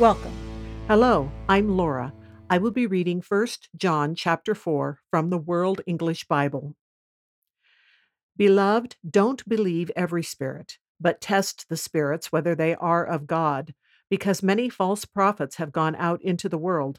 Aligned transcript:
Welcome. 0.00 0.32
Hello, 0.88 1.30
I'm 1.48 1.76
Laura. 1.76 2.12
I 2.50 2.58
will 2.58 2.72
be 2.72 2.88
reading 2.88 3.22
1 3.26 3.46
John 3.76 4.16
chapter 4.16 4.52
4 4.52 4.98
from 5.08 5.30
the 5.30 5.38
World 5.38 5.82
English 5.86 6.24
Bible. 6.24 6.74
Beloved, 8.36 8.96
don't 9.08 9.48
believe 9.48 9.92
every 9.94 10.24
spirit, 10.24 10.78
but 11.00 11.20
test 11.20 11.68
the 11.68 11.76
spirits 11.76 12.32
whether 12.32 12.56
they 12.56 12.74
are 12.74 13.04
of 13.04 13.28
God, 13.28 13.72
because 14.10 14.42
many 14.42 14.68
false 14.68 15.04
prophets 15.04 15.56
have 15.56 15.70
gone 15.70 15.94
out 15.94 16.20
into 16.22 16.48
the 16.48 16.58
world. 16.58 16.98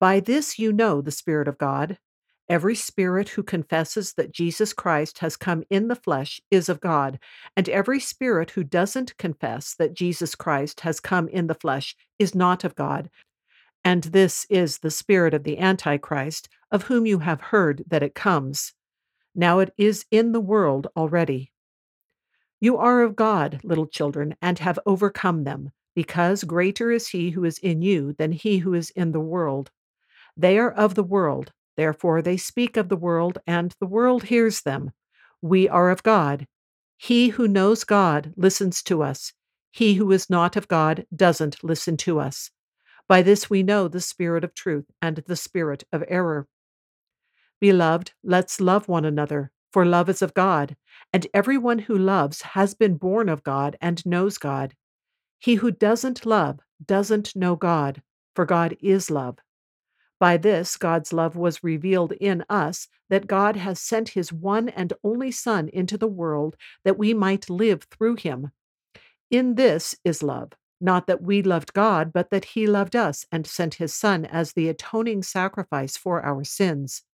By 0.00 0.18
this 0.18 0.58
you 0.58 0.72
know 0.72 1.00
the 1.00 1.12
Spirit 1.12 1.46
of 1.46 1.56
God. 1.56 1.98
Every 2.48 2.74
spirit 2.74 3.28
who 3.28 3.42
confesses 3.42 4.14
that 4.14 4.32
Jesus 4.32 4.72
Christ 4.72 5.18
has 5.18 5.36
come 5.36 5.64
in 5.68 5.88
the 5.88 5.94
flesh 5.94 6.40
is 6.50 6.70
of 6.70 6.80
God, 6.80 7.18
and 7.54 7.68
every 7.68 8.00
spirit 8.00 8.52
who 8.52 8.64
doesn't 8.64 9.18
confess 9.18 9.74
that 9.74 9.92
Jesus 9.92 10.34
Christ 10.34 10.80
has 10.80 10.98
come 10.98 11.28
in 11.28 11.46
the 11.46 11.54
flesh 11.54 11.94
is 12.18 12.34
not 12.34 12.64
of 12.64 12.74
God. 12.74 13.10
And 13.84 14.04
this 14.04 14.46
is 14.48 14.78
the 14.78 14.90
spirit 14.90 15.34
of 15.34 15.44
the 15.44 15.58
Antichrist, 15.58 16.48
of 16.70 16.84
whom 16.84 17.04
you 17.04 17.18
have 17.18 17.40
heard 17.42 17.84
that 17.86 18.02
it 18.02 18.14
comes. 18.14 18.72
Now 19.34 19.58
it 19.58 19.74
is 19.76 20.06
in 20.10 20.32
the 20.32 20.40
world 20.40 20.86
already. 20.96 21.52
You 22.60 22.78
are 22.78 23.02
of 23.02 23.14
God, 23.14 23.60
little 23.62 23.86
children, 23.86 24.36
and 24.40 24.58
have 24.58 24.78
overcome 24.86 25.44
them, 25.44 25.70
because 25.94 26.44
greater 26.44 26.90
is 26.90 27.08
he 27.08 27.28
who 27.30 27.44
is 27.44 27.58
in 27.58 27.82
you 27.82 28.14
than 28.14 28.32
he 28.32 28.58
who 28.58 28.72
is 28.72 28.88
in 28.90 29.12
the 29.12 29.20
world. 29.20 29.70
They 30.34 30.58
are 30.58 30.72
of 30.72 30.94
the 30.94 31.04
world 31.04 31.52
Therefore, 31.78 32.22
they 32.22 32.36
speak 32.36 32.76
of 32.76 32.88
the 32.88 32.96
world, 32.96 33.38
and 33.46 33.72
the 33.78 33.86
world 33.86 34.24
hears 34.24 34.62
them. 34.62 34.90
We 35.40 35.68
are 35.68 35.90
of 35.90 36.02
God. 36.02 36.48
He 36.96 37.28
who 37.28 37.46
knows 37.46 37.84
God 37.84 38.34
listens 38.36 38.82
to 38.82 39.00
us. 39.00 39.32
He 39.70 39.94
who 39.94 40.10
is 40.10 40.28
not 40.28 40.56
of 40.56 40.66
God 40.66 41.06
doesn't 41.14 41.62
listen 41.62 41.96
to 41.98 42.18
us. 42.18 42.50
By 43.08 43.22
this 43.22 43.48
we 43.48 43.62
know 43.62 43.86
the 43.86 44.00
spirit 44.00 44.42
of 44.42 44.54
truth 44.54 44.86
and 45.00 45.18
the 45.18 45.36
spirit 45.36 45.84
of 45.92 46.02
error. 46.08 46.48
Beloved, 47.60 48.10
let's 48.24 48.60
love 48.60 48.88
one 48.88 49.04
another, 49.04 49.52
for 49.72 49.86
love 49.86 50.08
is 50.08 50.20
of 50.20 50.34
God, 50.34 50.74
and 51.12 51.28
everyone 51.32 51.78
who 51.78 51.96
loves 51.96 52.42
has 52.42 52.74
been 52.74 52.96
born 52.96 53.28
of 53.28 53.44
God 53.44 53.76
and 53.80 54.04
knows 54.04 54.36
God. 54.36 54.74
He 55.38 55.54
who 55.54 55.70
doesn't 55.70 56.26
love 56.26 56.58
doesn't 56.84 57.36
know 57.36 57.54
God, 57.54 58.02
for 58.34 58.44
God 58.44 58.76
is 58.80 59.12
love. 59.12 59.38
By 60.20 60.36
this, 60.36 60.76
God's 60.76 61.12
love 61.12 61.36
was 61.36 61.62
revealed 61.62 62.12
in 62.12 62.44
us, 62.48 62.88
that 63.08 63.26
God 63.26 63.56
has 63.56 63.80
sent 63.80 64.10
his 64.10 64.32
one 64.32 64.68
and 64.68 64.92
only 65.04 65.30
Son 65.30 65.68
into 65.72 65.96
the 65.96 66.08
world 66.08 66.56
that 66.84 66.98
we 66.98 67.14
might 67.14 67.48
live 67.48 67.84
through 67.84 68.16
him. 68.16 68.50
In 69.30 69.54
this 69.54 69.94
is 70.04 70.22
love, 70.22 70.52
not 70.80 71.06
that 71.06 71.22
we 71.22 71.42
loved 71.42 71.72
God, 71.72 72.12
but 72.12 72.30
that 72.30 72.46
he 72.46 72.66
loved 72.66 72.96
us 72.96 73.26
and 73.30 73.46
sent 73.46 73.74
his 73.74 73.94
Son 73.94 74.24
as 74.24 74.52
the 74.52 74.68
atoning 74.68 75.22
sacrifice 75.22 75.96
for 75.96 76.22
our 76.24 76.44
sins. 76.44 77.04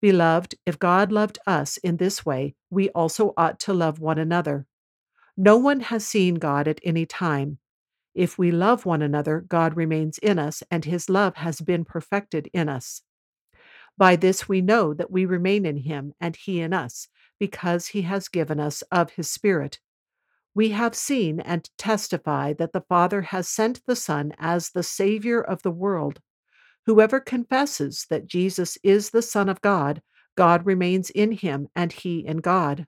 Beloved, 0.00 0.54
if 0.66 0.78
God 0.78 1.12
loved 1.12 1.38
us 1.46 1.76
in 1.78 1.96
this 1.96 2.24
way, 2.24 2.54
we 2.70 2.90
also 2.90 3.32
ought 3.36 3.58
to 3.60 3.72
love 3.72 4.00
one 4.00 4.18
another. 4.18 4.66
No 5.36 5.56
one 5.56 5.80
has 5.80 6.06
seen 6.06 6.36
God 6.36 6.68
at 6.68 6.80
any 6.84 7.06
time. 7.06 7.58
If 8.14 8.38
we 8.38 8.50
love 8.50 8.86
one 8.86 9.02
another, 9.02 9.40
God 9.40 9.76
remains 9.76 10.18
in 10.18 10.38
us, 10.38 10.62
and 10.70 10.84
his 10.84 11.08
love 11.08 11.36
has 11.36 11.60
been 11.60 11.84
perfected 11.84 12.48
in 12.52 12.68
us. 12.68 13.02
By 13.98 14.16
this 14.16 14.48
we 14.48 14.60
know 14.60 14.94
that 14.94 15.10
we 15.10 15.24
remain 15.24 15.66
in 15.66 15.78
him, 15.78 16.14
and 16.20 16.36
he 16.36 16.60
in 16.60 16.72
us, 16.72 17.08
because 17.38 17.88
he 17.88 18.02
has 18.02 18.28
given 18.28 18.60
us 18.60 18.82
of 18.90 19.10
his 19.10 19.30
Spirit. 19.30 19.78
We 20.54 20.70
have 20.70 20.94
seen 20.94 21.40
and 21.40 21.68
testify 21.76 22.52
that 22.54 22.72
the 22.72 22.84
Father 22.88 23.22
has 23.22 23.48
sent 23.48 23.84
the 23.86 23.96
Son 23.96 24.32
as 24.38 24.70
the 24.70 24.84
Savior 24.84 25.40
of 25.40 25.62
the 25.62 25.72
world. 25.72 26.20
Whoever 26.86 27.18
confesses 27.18 28.06
that 28.10 28.26
Jesus 28.26 28.78
is 28.84 29.10
the 29.10 29.22
Son 29.22 29.48
of 29.48 29.60
God, 29.60 30.02
God 30.36 30.66
remains 30.66 31.10
in 31.10 31.32
him, 31.32 31.68
and 31.74 31.92
he 31.92 32.24
in 32.24 32.36
God. 32.36 32.86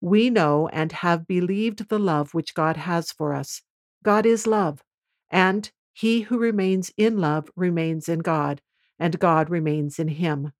We 0.00 0.30
know 0.30 0.68
and 0.68 0.92
have 0.92 1.26
believed 1.26 1.88
the 1.88 1.98
love 1.98 2.34
which 2.34 2.54
God 2.54 2.76
has 2.76 3.12
for 3.12 3.34
us. 3.34 3.62
God 4.02 4.26
is 4.26 4.46
love, 4.46 4.82
and 5.30 5.70
he 5.92 6.22
who 6.22 6.38
remains 6.38 6.90
in 6.96 7.18
love 7.18 7.50
remains 7.56 8.08
in 8.08 8.20
God, 8.20 8.62
and 8.98 9.18
God 9.18 9.50
remains 9.50 9.98
in 9.98 10.08
him. 10.08 10.52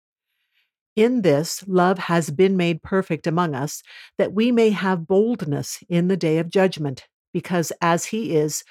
In 0.97 1.23
this, 1.23 1.65
love 1.67 1.99
has 1.99 2.31
been 2.31 2.57
made 2.57 2.83
perfect 2.83 3.27
among 3.27 3.55
us, 3.55 3.83
that 4.19 4.33
we 4.33 4.53
may 4.53 4.71
have 4.71 5.07
boldness 5.07 5.83
in 5.89 6.09
the 6.09 6.17
day 6.17 6.39
of 6.39 6.51
judgment, 6.51 7.07
because 7.33 7.73
as 7.81 8.07
he 8.07 8.37
is, 8.37 8.65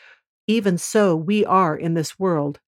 even 0.46 0.78
so 0.78 1.16
we 1.16 1.46
are 1.46 1.75
in 1.75 1.94
this 1.94 2.19
world. 2.19 2.59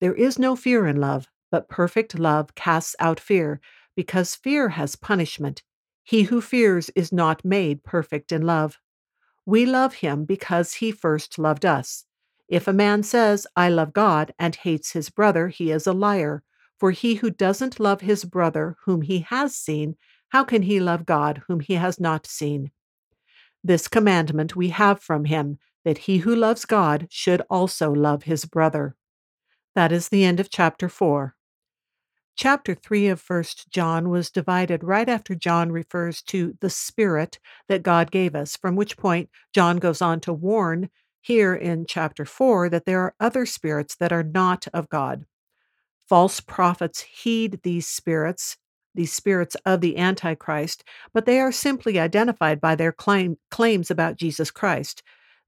There 0.00 0.14
is 0.14 0.38
no 0.38 0.56
fear 0.56 0.86
in 0.86 0.96
love, 0.96 1.26
but 1.50 1.68
perfect 1.68 2.18
love 2.18 2.54
casts 2.54 2.96
out 2.98 3.20
fear, 3.20 3.60
because 3.94 4.34
fear 4.34 4.70
has 4.70 4.96
punishment. 4.96 5.62
He 6.04 6.24
who 6.24 6.40
fears 6.40 6.90
is 6.90 7.12
not 7.12 7.44
made 7.44 7.84
perfect 7.84 8.32
in 8.32 8.42
love. 8.42 8.78
We 9.46 9.64
love 9.64 9.94
him 9.94 10.24
because 10.24 10.74
he 10.74 10.90
first 10.90 11.38
loved 11.38 11.64
us. 11.64 12.04
If 12.48 12.66
a 12.66 12.72
man 12.72 13.04
says, 13.04 13.46
I 13.54 13.68
love 13.68 13.92
God, 13.92 14.34
and 14.40 14.56
hates 14.56 14.90
his 14.90 15.08
brother, 15.08 15.48
he 15.48 15.70
is 15.70 15.86
a 15.86 15.92
liar. 15.92 16.42
For 16.78 16.90
he 16.90 17.14
who 17.14 17.30
doesn't 17.30 17.78
love 17.78 18.00
his 18.00 18.24
brother, 18.24 18.76
whom 18.84 19.02
he 19.02 19.20
has 19.20 19.56
seen, 19.56 19.96
how 20.30 20.42
can 20.42 20.62
he 20.62 20.80
love 20.80 21.06
God, 21.06 21.42
whom 21.46 21.60
he 21.60 21.74
has 21.74 22.00
not 22.00 22.26
seen? 22.26 22.72
This 23.62 23.86
commandment 23.86 24.56
we 24.56 24.70
have 24.70 25.00
from 25.00 25.26
him, 25.26 25.58
that 25.84 25.98
he 25.98 26.18
who 26.18 26.34
loves 26.34 26.64
God 26.64 27.06
should 27.08 27.42
also 27.48 27.92
love 27.92 28.24
his 28.24 28.44
brother. 28.44 28.96
That 29.76 29.92
is 29.92 30.08
the 30.08 30.24
end 30.24 30.40
of 30.40 30.50
chapter 30.50 30.88
4. 30.88 31.35
Chapter 32.36 32.74
3 32.74 33.08
of 33.08 33.24
1 33.26 33.44
John 33.70 34.10
was 34.10 34.30
divided 34.30 34.84
right 34.84 35.08
after 35.08 35.34
John 35.34 35.72
refers 35.72 36.20
to 36.24 36.54
the 36.60 36.68
Spirit 36.68 37.38
that 37.68 37.82
God 37.82 38.10
gave 38.10 38.34
us, 38.34 38.56
from 38.56 38.76
which 38.76 38.98
point 38.98 39.30
John 39.54 39.78
goes 39.78 40.02
on 40.02 40.20
to 40.20 40.34
warn 40.34 40.90
here 41.22 41.54
in 41.54 41.86
chapter 41.88 42.26
4 42.26 42.68
that 42.68 42.84
there 42.84 43.00
are 43.00 43.14
other 43.18 43.46
spirits 43.46 43.96
that 43.96 44.12
are 44.12 44.22
not 44.22 44.68
of 44.74 44.90
God. 44.90 45.24
False 46.10 46.40
prophets 46.40 47.00
heed 47.00 47.60
these 47.62 47.86
spirits, 47.86 48.58
these 48.94 49.14
spirits 49.14 49.56
of 49.64 49.80
the 49.80 49.96
Antichrist, 49.96 50.84
but 51.14 51.24
they 51.24 51.40
are 51.40 51.50
simply 51.50 51.98
identified 51.98 52.60
by 52.60 52.74
their 52.74 52.92
claim, 52.92 53.38
claims 53.50 53.90
about 53.90 54.16
Jesus 54.16 54.50
Christ. 54.50 55.02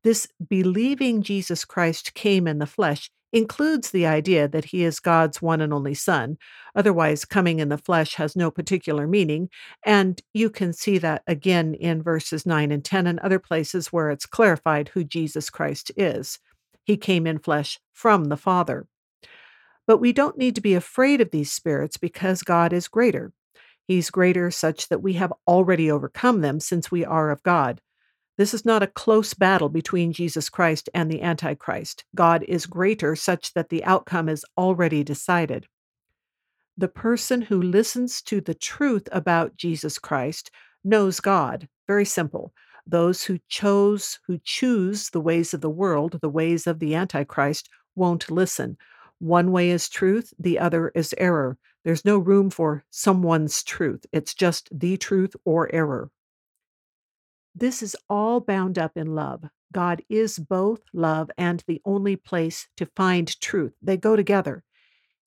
This 0.05 0.27
believing 0.49 1.21
Jesus 1.21 1.67
Christ 1.67 2.15
came 2.15 2.47
in 2.47 2.61
the 2.61 2.67
flesh 2.67 3.11
includes 3.33 3.91
the 3.91 4.07
idea 4.07 4.49
that 4.49 4.67
he 4.67 4.85
is 4.85 5.01
God's 5.01 5.43
one 5.43 5.61
and 5.61 5.73
only 5.73 5.95
Son. 5.95 6.39
Otherwise, 6.75 7.25
coming 7.25 7.59
in 7.61 7.69
the 7.69 7.79
flesh 7.79 8.15
has 8.15 8.37
no 8.37 8.51
particular 8.51 9.07
meaning. 9.07 9.49
And 9.85 10.21
you 10.33 10.51
can 10.51 10.73
see 10.73 10.99
that 10.99 11.23
again 11.27 11.75
in 11.75 12.03
verses 12.03 12.47
9 12.47 12.73
and 12.73 12.85
10 12.85 13.07
and 13.07 13.19
other 13.21 13.39
places 13.39 13.89
where 13.89 14.11
it's 14.11 14.27
clarified 14.27 14.89
who 14.89 15.05
Jesus 15.05 15.51
Christ 15.51 15.91
is. 15.97 16.39
He 16.85 16.97
came 16.97 17.27
in 17.27 17.39
flesh 17.39 17.79
from 17.93 18.27
the 18.27 18.37
Father. 18.37 18.87
But 19.87 19.99
we 19.99 20.13
don't 20.13 20.39
need 20.39 20.55
to 20.55 20.61
be 20.61 20.75
afraid 20.75 21.21
of 21.21 21.31
these 21.31 21.53
spirits 21.53 21.97
because 21.97 22.43
God 22.43 22.73
is 22.73 22.89
greater. 22.89 23.33
He's 23.87 24.11
greater 24.11 24.51
such 24.51 24.89
that 24.89 25.03
we 25.03 25.15
have 25.15 25.33
already 25.47 25.91
overcome 25.91 26.43
them 26.43 26.61
since 26.61 26.91
we 26.91 27.07
are 27.07 27.31
of 27.31 27.43
God. 27.43 27.81
This 28.39 28.55
is 28.55 28.65
not 28.65 28.85
a 28.85 28.87
close 28.87 29.35
battle 29.35 29.69
between 29.69 30.13
Jesus 30.13 30.49
Christ 30.49 30.89
and 30.95 31.11
the 31.11 31.23
Antichrist. 31.23 32.05
God 32.15 32.45
is 32.45 32.67
greater, 32.67 33.17
such 33.17 33.53
that 33.55 33.69
the 33.69 33.85
outcome 33.85 34.29
is 34.29 34.45
already 34.57 35.03
decided. 35.03 35.67
The 36.77 36.87
person 36.87 37.43
who 37.43 37.61
listens 37.61 38.23
to 38.23 38.41
the 38.41 38.55
truth 38.55 39.09
about 39.11 39.57
Jesus 39.57 39.99
Christ 39.99 40.53
knows 40.85 41.19
God. 41.19 41.69
Very 41.89 42.05
simple. 42.05 42.53
Those 42.87 43.25
who 43.25 43.41
chose, 43.49 44.21
who 44.29 44.39
choose 44.45 45.11
the 45.11 45.21
ways 45.21 45.53
of 45.53 45.61
the 45.61 45.69
world, 45.69 46.21
the 46.23 46.29
ways 46.29 46.69
of 46.69 46.79
the 46.79 46.95
Antichrist, 46.95 47.69
won't 47.97 48.31
listen. 48.31 48.79
One 49.19 49.51
way 49.51 49.71
is 49.71 49.89
truth, 49.89 50.33
the 50.39 50.61
other 50.61 50.93
is 50.95 51.13
error. 51.19 51.59
There's 51.85 52.05
no 52.05 52.19
room 52.19 52.51
for 52.51 52.85
someone's 52.91 53.65
truth. 53.65 54.07
It's 54.13 54.33
just 54.33 54.69
the 54.71 54.97
truth 54.97 55.35
or 55.45 55.75
error. 55.75 56.13
This 57.61 57.83
is 57.83 57.97
all 58.09 58.39
bound 58.39 58.79
up 58.79 58.97
in 58.97 59.17
love. 59.17 59.43
God 59.73 60.01
is 60.09 60.39
both 60.39 60.81
love 60.93 61.29
and 61.37 61.65
the 61.67 61.83
only 61.85 62.15
place 62.15 62.69
to 62.77 62.87
find 62.95 63.41
truth. 63.41 63.73
They 63.83 63.97
go 63.97 64.15
together. 64.15 64.63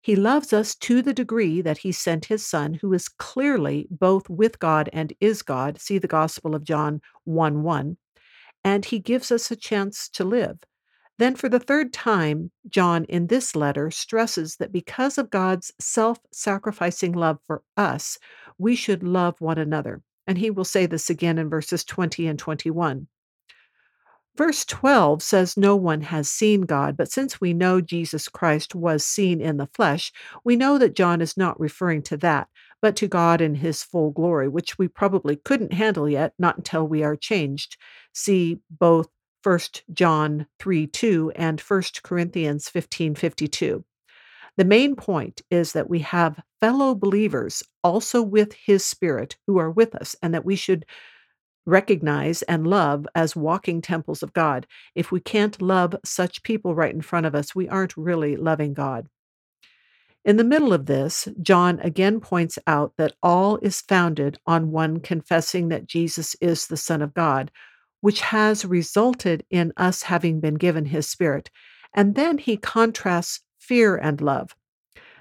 He 0.02 0.18
loves 0.18 0.52
us 0.52 0.76
to 0.76 1.02
the 1.02 1.14
degree 1.14 1.62
that 1.62 1.78
he 1.80 1.94
sent 1.94 2.26
his 2.26 2.46
son, 2.46 2.74
who 2.74 2.92
is 2.92 3.08
clearly 3.08 3.88
both 3.90 4.30
with 4.30 4.60
God 4.60 4.90
and 4.92 5.14
is 5.22 5.42
God. 5.42 5.80
See 5.80 6.00
the 6.00 6.08
Gospel 6.08 6.54
of 6.54 6.66
John 6.66 7.00
1 7.24 7.64
1. 7.64 7.96
And 8.62 8.84
he 8.84 9.00
gives 9.00 9.32
us 9.32 9.50
a 9.50 9.56
chance 9.56 10.10
to 10.10 10.26
live. 10.26 10.60
Then, 11.18 11.34
for 11.36 11.48
the 11.48 11.62
third 11.62 11.94
time, 11.94 12.52
John 12.68 13.06
in 13.06 13.28
this 13.28 13.56
letter 13.56 13.90
stresses 13.90 14.58
that 14.58 14.74
because 14.74 15.18
of 15.18 15.30
God's 15.30 15.72
self 15.80 16.20
sacrificing 16.34 17.14
love 17.14 17.40
for 17.48 17.64
us, 17.78 18.18
we 18.58 18.76
should 18.76 19.02
love 19.02 19.40
one 19.40 19.58
another. 19.58 20.02
And 20.28 20.38
he 20.38 20.52
will 20.52 20.66
say 20.66 20.86
this 20.86 21.10
again 21.10 21.38
in 21.38 21.50
verses 21.50 21.84
20 21.84 22.28
and 22.28 22.38
21. 22.38 23.08
Verse 24.38 24.66
12 24.66 25.24
says, 25.24 25.58
No 25.58 25.76
one 25.76 26.02
has 26.02 26.30
seen 26.30 26.62
God, 26.62 26.96
but 26.96 27.12
since 27.12 27.42
we 27.42 27.54
know 27.54 27.82
Jesus 27.82 28.30
Christ 28.30 28.76
was 28.76 29.04
seen 29.04 29.42
in 29.42 29.58
the 29.58 29.70
flesh, 29.74 30.12
we 30.44 30.56
know 30.56 30.78
that 30.78 30.96
John 30.96 31.22
is 31.22 31.38
not 31.38 31.60
referring 31.60 32.04
to 32.04 32.18
that, 32.18 32.48
but 32.80 32.96
to 32.98 33.08
God 33.08 33.42
in 33.42 33.56
his 33.56 33.82
full 33.82 34.12
glory, 34.12 34.48
which 34.48 34.78
we 34.78 34.88
probably 34.88 35.38
couldn't 35.38 35.74
handle 35.74 36.08
yet, 36.08 36.34
not 36.38 36.58
until 36.58 36.88
we 36.88 37.02
are 37.04 37.16
changed. 37.16 37.78
See 38.14 38.60
both 38.70 39.08
1 39.42 39.60
John 39.92 40.46
3 40.60 40.86
2 40.86 41.32
and 41.36 41.60
1 41.60 41.84
Corinthians 42.04 42.70
15 42.70 43.16
52. 43.16 43.84
The 44.58 44.66
main 44.66 44.96
point 44.96 45.42
is 45.52 45.74
that 45.74 45.90
we 45.90 46.00
have 46.00 46.42
fellow 46.60 46.96
believers 46.96 47.64
also 47.84 48.24
with 48.24 48.54
his 48.54 48.84
spirit 48.84 49.38
who 49.46 49.60
are 49.60 49.72
with 49.72 49.96
us, 49.96 50.16
and 50.22 50.34
that 50.34 50.46
we 50.46 50.56
should 50.56 50.86
recognize 51.68 52.42
and 52.44 52.66
love 52.66 53.06
as 53.14 53.36
walking 53.36 53.82
temples 53.82 54.24
of 54.24 54.34
God. 54.34 54.66
If 54.96 55.12
we 55.12 55.20
can't 55.20 55.62
love 55.62 55.96
such 56.04 56.44
people 56.44 56.74
right 56.74 56.94
in 56.94 57.02
front 57.02 57.26
of 57.26 57.36
us, 57.36 57.54
we 57.54 57.70
aren't 57.70 57.98
really 57.98 58.36
loving 58.36 58.74
God. 58.74 59.08
In 60.26 60.38
the 60.38 60.44
middle 60.44 60.74
of 60.74 60.88
this, 60.88 61.28
John 61.42 61.80
again 61.82 62.20
points 62.20 62.58
out 62.68 62.94
that 62.98 63.16
all 63.22 63.58
is 63.58 63.82
founded 63.82 64.40
on 64.48 64.72
one 64.72 65.00
confessing 65.00 65.70
that 65.70 65.86
Jesus 65.86 66.36
is 66.42 66.68
the 66.68 66.78
Son 66.78 67.02
of 67.02 67.14
God, 67.14 67.52
which 68.02 68.22
has 68.22 68.66
resulted 68.66 69.46
in 69.50 69.72
us 69.78 70.04
having 70.04 70.40
been 70.40 70.56
given 70.56 70.86
his 70.86 71.08
Spirit. 71.08 71.50
And 71.94 72.16
then 72.16 72.40
he 72.40 72.58
contrasts 72.58 73.42
fear 73.68 73.98
and 73.98 74.22
love. 74.22 74.56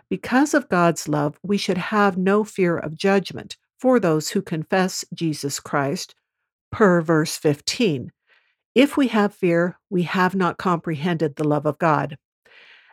Because 0.08 0.54
of 0.54 0.68
God's 0.68 1.08
love, 1.08 1.38
we 1.42 1.56
should 1.56 1.78
have 1.78 2.16
no 2.16 2.44
fear 2.44 2.78
of 2.78 2.96
judgment 2.96 3.56
for 3.80 3.98
those 3.98 4.30
who 4.30 4.40
confess 4.40 5.04
Jesus 5.12 5.58
Christ, 5.58 6.14
per 6.70 7.00
verse 7.00 7.36
15. 7.36 8.12
If 8.76 8.96
we 8.96 9.08
have 9.08 9.34
fear, 9.34 9.80
we 9.90 10.04
have 10.04 10.36
not 10.36 10.58
comprehended 10.58 11.34
the 11.34 11.48
love 11.48 11.66
of 11.66 11.78
God. 11.78 12.18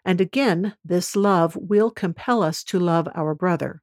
And 0.04 0.20
again, 0.20 0.76
this 0.84 1.16
love 1.16 1.56
will 1.56 1.92
compel 1.92 2.42
us 2.42 2.64
to 2.66 2.80
love 2.80 3.08
our 3.14 3.36
brother. 3.36 3.83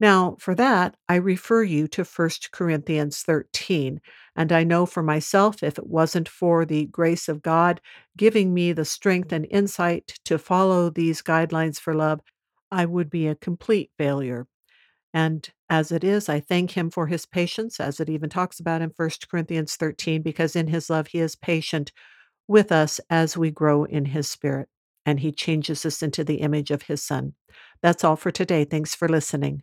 Now, 0.00 0.36
for 0.38 0.54
that, 0.54 0.96
I 1.08 1.16
refer 1.16 1.62
you 1.62 1.88
to 1.88 2.04
1 2.04 2.50
Corinthians 2.52 3.22
13. 3.22 4.00
And 4.36 4.52
I 4.52 4.62
know 4.64 4.86
for 4.86 5.02
myself, 5.02 5.62
if 5.62 5.78
it 5.78 5.86
wasn't 5.88 6.28
for 6.28 6.64
the 6.64 6.86
grace 6.86 7.28
of 7.28 7.42
God 7.42 7.80
giving 8.16 8.54
me 8.54 8.72
the 8.72 8.84
strength 8.84 9.32
and 9.32 9.46
insight 9.50 10.18
to 10.24 10.38
follow 10.38 10.90
these 10.90 11.22
guidelines 11.22 11.78
for 11.80 11.94
love, 11.94 12.20
I 12.70 12.86
would 12.86 13.10
be 13.10 13.26
a 13.26 13.34
complete 13.34 13.90
failure. 13.98 14.46
And 15.14 15.48
as 15.70 15.92
it 15.92 16.04
is, 16.04 16.28
I 16.28 16.40
thank 16.40 16.72
him 16.72 16.90
for 16.90 17.06
his 17.08 17.26
patience, 17.26 17.80
as 17.80 18.00
it 18.00 18.08
even 18.10 18.30
talks 18.30 18.60
about 18.60 18.82
in 18.82 18.90
1 18.96 19.28
Corinthians 19.30 19.76
13, 19.76 20.22
because 20.22 20.56
in 20.56 20.68
his 20.68 20.90
love 20.90 21.08
he 21.08 21.20
is 21.20 21.36
patient 21.36 21.92
with 22.48 22.72
us 22.72 23.00
as 23.10 23.36
we 23.36 23.50
grow 23.50 23.84
in 23.84 24.06
his 24.06 24.30
spirit, 24.30 24.68
and 25.06 25.20
he 25.20 25.32
changes 25.32 25.86
us 25.86 26.02
into 26.02 26.24
the 26.24 26.36
image 26.42 26.70
of 26.72 26.82
his 26.82 27.02
son. 27.02 27.34
That's 27.82 28.04
all 28.04 28.16
for 28.16 28.30
today. 28.32 28.64
Thanks 28.64 28.94
for 28.94 29.08
listening. 29.08 29.62